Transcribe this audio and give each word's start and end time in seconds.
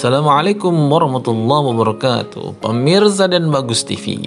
Assalamualaikum 0.00 0.72
warahmatullahi 0.88 1.76
wabarakatuh 1.76 2.64
Pemirsa 2.64 3.28
dan 3.28 3.52
Bagus 3.52 3.84
TV 3.84 4.24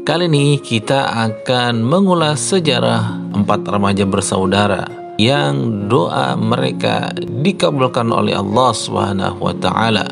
Kali 0.00 0.32
ini 0.32 0.56
kita 0.56 1.12
akan 1.28 1.84
mengulas 1.84 2.40
sejarah 2.40 3.12
empat 3.36 3.68
remaja 3.68 4.08
bersaudara 4.08 4.88
yang 5.20 5.84
doa 5.92 6.32
mereka 6.40 7.12
dikabulkan 7.20 8.08
oleh 8.16 8.32
Allah 8.32 8.72
taala. 9.60 10.08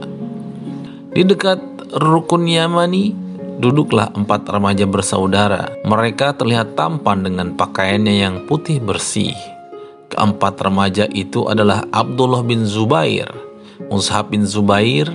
Di 1.08 1.24
dekat 1.24 1.88
rukun 1.96 2.44
Yamani 2.44 3.16
duduklah 3.64 4.12
empat 4.12 4.44
remaja 4.44 4.84
bersaudara. 4.84 5.72
Mereka 5.88 6.36
terlihat 6.36 6.76
tampan 6.76 7.24
dengan 7.24 7.56
pakaiannya 7.56 8.14
yang 8.20 8.44
putih 8.44 8.76
bersih. 8.76 9.32
Keempat 10.12 10.60
remaja 10.60 11.08
itu 11.08 11.48
adalah 11.48 11.88
Abdullah 11.88 12.44
bin 12.44 12.68
Zubair, 12.68 13.51
Mushab 13.90 14.30
bin 14.30 14.46
Zubair, 14.46 15.08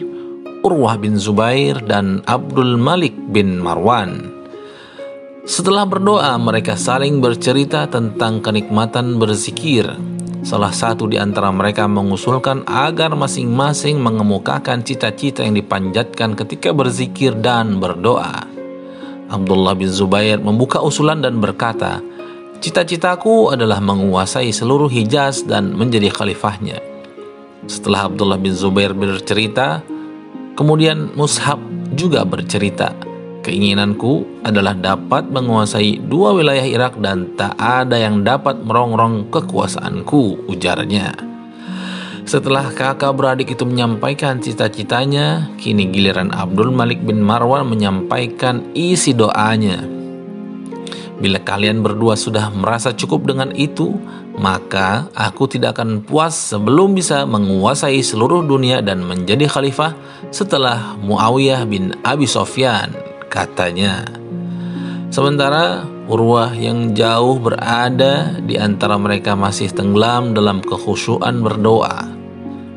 Urwah 0.65 0.97
bin 0.99 1.15
Zubair, 1.15 1.79
dan 1.85 2.25
Abdul 2.27 2.75
Malik 2.75 3.15
bin 3.31 3.61
Marwan. 3.61 4.33
Setelah 5.47 5.87
berdoa, 5.87 6.35
mereka 6.35 6.75
saling 6.75 7.23
bercerita 7.23 7.87
tentang 7.87 8.43
kenikmatan 8.43 9.15
berzikir. 9.15 9.87
Salah 10.43 10.75
satu 10.75 11.07
di 11.07 11.15
antara 11.15 11.53
mereka 11.55 11.87
mengusulkan 11.87 12.67
agar 12.67 13.15
masing-masing 13.15 13.95
mengemukakan 14.03 14.83
cita-cita 14.83 15.47
yang 15.47 15.55
dipanjatkan 15.55 16.35
ketika 16.35 16.75
berzikir 16.75 17.31
dan 17.39 17.79
berdoa. 17.79 18.43
Abdullah 19.31 19.75
bin 19.75 19.87
Zubair 19.87 20.39
membuka 20.39 20.83
usulan 20.83 21.23
dan 21.23 21.39
berkata, 21.39 22.03
Cita-citaku 22.57 23.53
adalah 23.53 23.77
menguasai 23.77 24.49
seluruh 24.49 24.89
Hijaz 24.89 25.45
dan 25.45 25.77
menjadi 25.77 26.09
khalifahnya. 26.09 26.96
Setelah 27.67 28.07
Abdullah 28.07 28.39
bin 28.39 28.55
Zubair 28.55 28.95
bercerita, 28.95 29.83
kemudian 30.55 31.11
Mushab 31.19 31.59
juga 31.99 32.23
bercerita. 32.23 32.95
Keinginanku 33.43 34.43
adalah 34.43 34.71
dapat 34.71 35.27
menguasai 35.27 35.99
dua 36.03 36.31
wilayah 36.31 36.63
Irak 36.63 36.99
dan 37.03 37.35
tak 37.35 37.55
ada 37.59 37.99
yang 37.99 38.23
dapat 38.23 38.63
merongrong 38.63 39.27
kekuasaanku, 39.31 40.47
ujarnya. 40.47 41.11
Setelah 42.27 42.75
kakak 42.75 43.15
beradik 43.15 43.55
itu 43.55 43.63
menyampaikan 43.63 44.43
cita-citanya, 44.43 45.47
kini 45.55 45.87
giliran 45.91 46.31
Abdul 46.35 46.75
Malik 46.75 46.99
bin 47.03 47.23
Marwan 47.23 47.71
menyampaikan 47.71 48.67
isi 48.75 49.15
doanya. 49.15 49.96
Bila 51.17 51.41
kalian 51.41 51.81
berdua 51.81 52.13
sudah 52.13 52.53
merasa 52.53 52.93
cukup 52.93 53.25
dengan 53.25 53.49
itu, 53.57 53.97
maka 54.37 55.09
aku 55.17 55.49
tidak 55.49 55.81
akan 55.81 56.05
puas 56.05 56.37
sebelum 56.37 56.93
bisa 56.93 57.25
menguasai 57.25 58.05
seluruh 58.05 58.45
dunia 58.45 58.85
dan 58.85 59.01
menjadi 59.01 59.49
khalifah 59.49 59.97
setelah 60.29 60.93
Muawiyah 61.01 61.65
bin 61.65 61.97
Abi 62.05 62.29
Sofyan, 62.29 62.93
katanya. 63.33 64.05
Sementara 65.09 65.89
Urwah 66.07 66.55
yang 66.55 66.93
jauh 66.95 67.35
berada 67.41 68.37
di 68.39 68.55
antara 68.55 68.95
mereka 68.95 69.35
masih 69.35 69.73
tenggelam 69.73 70.31
dalam 70.37 70.61
kekhusyuan 70.63 71.41
berdoa. 71.41 72.07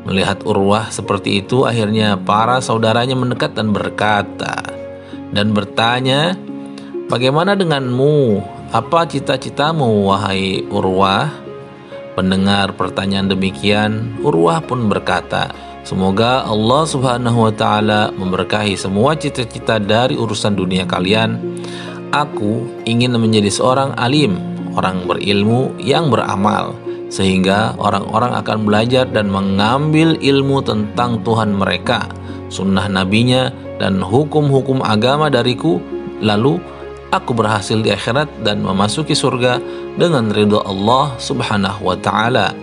Melihat 0.03 0.41
Urwah 0.43 0.89
seperti 0.89 1.45
itu, 1.45 1.63
akhirnya 1.63 2.17
para 2.17 2.57
saudaranya 2.57 3.13
mendekat 3.13 3.53
dan 3.53 3.69
berkata 3.69 4.65
dan 5.31 5.55
bertanya, 5.55 6.35
Bagaimana 7.11 7.59
denganmu? 7.59 8.39
Apa 8.71 9.03
cita-citamu, 9.03 10.07
wahai 10.07 10.63
Urwah? 10.71 11.27
Pendengar 12.15 12.71
pertanyaan 12.79 13.27
demikian, 13.27 14.15
Urwah 14.23 14.63
pun 14.63 14.87
berkata, 14.87 15.51
Semoga 15.83 16.47
Allah 16.47 16.87
Subhanahu 16.87 17.51
wa 17.51 17.51
Ta'ala 17.51 18.15
memberkahi 18.15 18.79
semua 18.79 19.19
cita-cita 19.19 19.75
dari 19.75 20.15
urusan 20.15 20.55
dunia 20.55 20.87
kalian. 20.87 21.35
Aku 22.15 22.79
ingin 22.87 23.11
menjadi 23.19 23.51
seorang 23.51 23.91
alim, 23.99 24.39
orang 24.79 25.03
berilmu 25.03 25.75
yang 25.83 26.07
beramal, 26.07 26.79
sehingga 27.11 27.75
orang-orang 27.75 28.39
akan 28.39 28.63
belajar 28.63 29.03
dan 29.03 29.27
mengambil 29.27 30.15
ilmu 30.15 30.63
tentang 30.63 31.19
Tuhan 31.27 31.59
mereka, 31.59 32.07
sunnah 32.47 32.87
nabinya, 32.87 33.51
dan 33.83 33.99
hukum-hukum 33.99 34.79
agama 34.79 35.27
dariku. 35.27 35.83
Lalu 36.23 36.61
aku 37.11 37.35
berhasil 37.35 37.77
di 37.83 37.91
akhirat 37.91 38.41
dan 38.41 38.63
memasuki 38.63 39.11
surga 39.11 39.59
dengan 39.99 40.31
ridho 40.31 40.63
Allah 40.63 41.13
Subhanahu 41.19 41.91
wa 41.91 41.99
taala. 41.99 42.55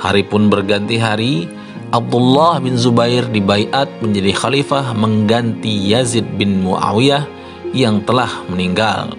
Hari 0.00 0.24
pun 0.26 0.48
berganti 0.48 0.96
hari, 0.96 1.46
Abdullah 1.92 2.58
bin 2.58 2.74
Zubair 2.74 3.28
dibaiat 3.28 3.86
menjadi 4.00 4.32
khalifah 4.34 4.96
mengganti 4.96 5.70
Yazid 5.70 6.26
bin 6.40 6.64
Muawiyah 6.64 7.28
yang 7.76 8.02
telah 8.02 8.42
meninggal. 8.50 9.14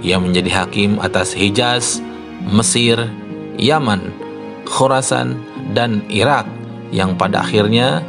Ia 0.00 0.16
menjadi 0.22 0.64
hakim 0.64 1.02
atas 1.02 1.34
Hijaz, 1.34 2.00
Mesir, 2.46 3.10
Yaman, 3.58 4.14
Khurasan, 4.64 5.36
dan 5.74 6.06
Irak 6.06 6.46
yang 6.94 7.18
pada 7.18 7.42
akhirnya 7.42 8.00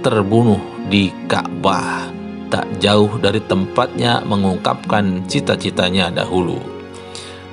terbunuh 0.00 0.60
di 0.88 1.12
Ka'bah 1.28 2.19
tak 2.50 2.66
jauh 2.82 3.16
dari 3.22 3.38
tempatnya 3.40 4.20
mengungkapkan 4.26 5.24
cita-citanya 5.30 6.10
dahulu. 6.10 6.58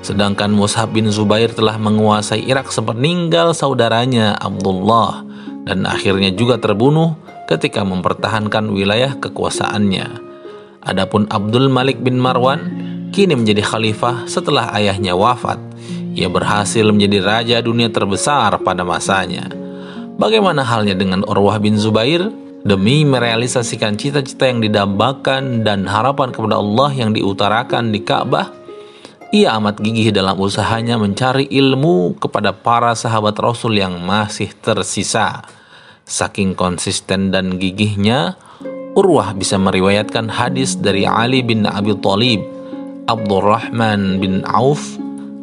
Sedangkan 0.02 0.50
Mus'ab 0.50 0.92
bin 0.92 1.08
Zubair 1.14 1.54
telah 1.54 1.78
menguasai 1.78 2.44
Irak 2.44 2.74
sepeninggal 2.74 3.54
saudaranya 3.54 4.34
Abdullah 4.42 5.22
dan 5.68 5.86
akhirnya 5.86 6.34
juga 6.34 6.58
terbunuh 6.58 7.14
ketika 7.46 7.86
mempertahankan 7.86 8.72
wilayah 8.74 9.16
kekuasaannya. 9.20 10.08
Adapun 10.84 11.28
Abdul 11.28 11.68
Malik 11.68 12.00
bin 12.00 12.18
Marwan 12.18 12.72
kini 13.12 13.36
menjadi 13.36 13.64
khalifah 13.64 14.28
setelah 14.28 14.72
ayahnya 14.76 15.16
wafat. 15.16 15.60
Ia 16.18 16.32
berhasil 16.32 16.88
menjadi 16.90 17.20
raja 17.22 17.58
dunia 17.62 17.92
terbesar 17.92 18.58
pada 18.64 18.82
masanya. 18.82 19.52
Bagaimana 20.18 20.66
halnya 20.66 20.98
dengan 20.98 21.22
Urwah 21.28 21.62
bin 21.62 21.78
Zubair? 21.78 22.47
Demi 22.68 23.08
merealisasikan 23.08 23.96
cita-cita 23.96 24.52
yang 24.52 24.60
didambakan 24.60 25.64
dan 25.64 25.88
harapan 25.88 26.36
kepada 26.36 26.60
Allah 26.60 26.92
yang 26.92 27.16
diutarakan 27.16 27.96
di 27.96 28.04
Ka'bah, 28.04 28.52
ia 29.32 29.56
amat 29.56 29.80
gigih 29.80 30.12
dalam 30.12 30.36
usahanya 30.36 31.00
mencari 31.00 31.48
ilmu 31.48 32.20
kepada 32.20 32.52
para 32.52 32.92
sahabat 32.96 33.40
Rasul 33.40 33.80
yang 33.80 33.96
masih 34.04 34.52
tersisa. 34.60 35.48
Saking 36.04 36.56
konsisten 36.56 37.32
dan 37.32 37.56
gigihnya, 37.56 38.36
Urwah 38.96 39.36
bisa 39.36 39.56
meriwayatkan 39.60 40.32
hadis 40.32 40.76
dari 40.80 41.04
Ali 41.08 41.44
bin 41.44 41.68
Abi 41.68 41.96
Thalib, 42.00 42.44
Abdurrahman 43.08 44.20
bin 44.20 44.44
Auf, 44.48 45.00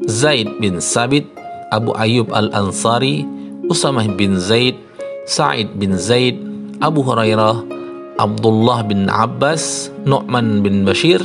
Zaid 0.08 0.48
bin 0.60 0.80
Sabit, 0.80 1.24
Abu 1.72 1.96
Ayyub 1.96 2.32
Al-Ansari, 2.32 3.24
Usamah 3.68 4.04
bin 4.16 4.36
Zaid, 4.36 4.76
Sa'id 5.24 5.72
bin 5.76 5.96
Zaid, 5.96 6.53
Abu 6.84 7.00
Hurairah, 7.00 7.64
Abdullah 8.20 8.84
bin 8.84 9.08
Abbas, 9.08 9.88
Nu'man 10.04 10.60
bin 10.60 10.84
Bashir, 10.84 11.16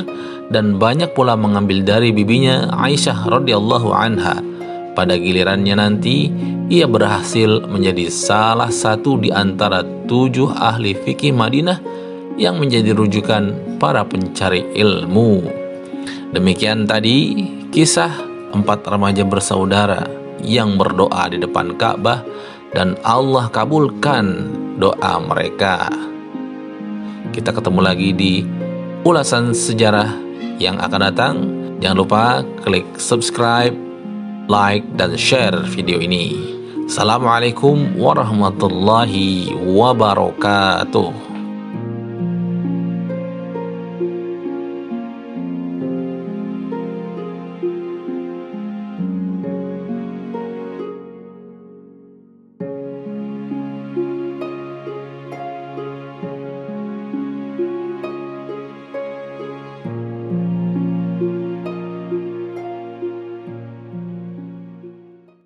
dan 0.48 0.80
banyak 0.80 1.12
pula 1.12 1.36
mengambil 1.36 1.84
dari 1.84 2.16
bibinya 2.16 2.72
Aisyah 2.80 3.28
radhiyallahu 3.28 3.92
anha. 3.92 4.40
Pada 4.96 5.20
gilirannya 5.20 5.76
nanti, 5.76 6.32
ia 6.72 6.88
berhasil 6.88 7.68
menjadi 7.68 8.08
salah 8.08 8.72
satu 8.72 9.20
di 9.20 9.36
antara 9.36 9.84
tujuh 10.08 10.48
ahli 10.56 10.96
fikih 10.96 11.36
Madinah 11.36 11.84
yang 12.40 12.56
menjadi 12.56 12.96
rujukan 12.96 13.76
para 13.84 14.08
pencari 14.08 14.64
ilmu. 14.80 15.44
Demikian 16.32 16.88
tadi 16.88 17.36
kisah 17.68 18.16
empat 18.56 18.88
remaja 18.88 19.28
bersaudara 19.28 20.08
yang 20.40 20.80
berdoa 20.80 21.28
di 21.28 21.36
depan 21.36 21.76
Ka'bah 21.76 22.24
dan 22.72 22.96
Allah 23.04 23.52
kabulkan 23.52 24.56
doa 24.80 25.20
mereka. 25.20 25.92
Kita 27.36 27.52
ketemu 27.52 27.80
lagi 27.84 28.10
di 28.16 28.42
ulasan 29.04 29.52
sejarah 29.52 30.10
yang 30.58 30.80
akan 30.80 31.02
datang. 31.04 31.36
Jangan 31.84 31.98
lupa 32.00 32.24
klik 32.64 32.88
subscribe, 32.96 33.76
like, 34.48 34.84
dan 34.96 35.14
share 35.20 35.56
video 35.68 36.00
ini. 36.00 36.56
Assalamualaikum 36.90 38.00
warahmatullahi 38.02 39.54
wabarakatuh. 39.54 41.29